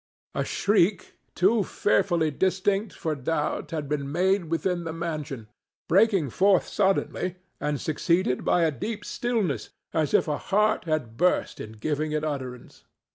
A 0.33 0.43
shriek 0.43 1.13
too 1.35 1.63
fearfully 1.63 2.31
distinct 2.31 2.91
for 2.93 3.13
doubt 3.13 3.69
had 3.69 3.87
been 3.87 4.11
heard 4.15 4.49
within 4.49 4.83
the 4.83 4.91
mansion, 4.91 5.47
breaking 5.87 6.31
forth 6.31 6.67
suddenly 6.67 7.35
and 7.59 7.79
succeeded 7.79 8.43
by 8.43 8.63
a 8.63 8.71
deep 8.71 9.05
stillness, 9.05 9.69
as 9.93 10.15
if 10.15 10.27
a 10.27 10.39
heart 10.39 10.85
had 10.85 11.17
burst 11.17 11.59
in 11.59 11.73
giving 11.73 12.13
it 12.13 12.23
utterance. 12.23 12.83